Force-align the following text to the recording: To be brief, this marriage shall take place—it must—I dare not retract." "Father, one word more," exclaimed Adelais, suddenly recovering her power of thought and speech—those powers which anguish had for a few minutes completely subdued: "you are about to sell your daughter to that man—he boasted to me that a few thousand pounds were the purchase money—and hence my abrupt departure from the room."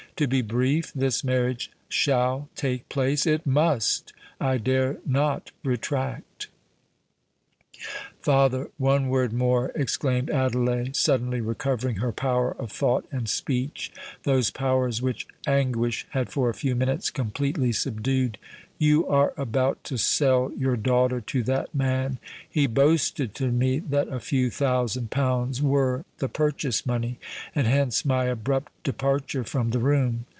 To 0.17 0.27
be 0.27 0.43
brief, 0.43 0.93
this 0.93 1.23
marriage 1.23 1.71
shall 1.89 2.47
take 2.55 2.87
place—it 2.89 3.43
must—I 3.47 4.59
dare 4.59 4.97
not 5.03 5.49
retract." 5.63 6.47
"Father, 8.21 8.69
one 8.77 9.09
word 9.09 9.33
more," 9.33 9.71
exclaimed 9.73 10.29
Adelais, 10.29 10.91
suddenly 10.93 11.41
recovering 11.41 11.95
her 11.95 12.11
power 12.11 12.55
of 12.59 12.71
thought 12.71 13.07
and 13.11 13.27
speech—those 13.27 14.51
powers 14.51 15.01
which 15.01 15.27
anguish 15.47 16.05
had 16.11 16.29
for 16.29 16.51
a 16.51 16.53
few 16.53 16.75
minutes 16.75 17.09
completely 17.09 17.71
subdued: 17.71 18.37
"you 18.77 19.07
are 19.07 19.33
about 19.37 19.83
to 19.83 19.95
sell 19.97 20.51
your 20.57 20.75
daughter 20.75 21.21
to 21.21 21.43
that 21.43 21.73
man—he 21.73 22.67
boasted 22.67 23.33
to 23.35 23.47
me 23.51 23.77
that 23.79 24.07
a 24.07 24.19
few 24.19 24.49
thousand 24.51 25.09
pounds 25.09 25.61
were 25.61 26.03
the 26.17 26.29
purchase 26.29 26.85
money—and 26.85 27.65
hence 27.67 28.05
my 28.05 28.25
abrupt 28.25 28.71
departure 28.83 29.43
from 29.43 29.69
the 29.71 29.79
room." 29.79 30.25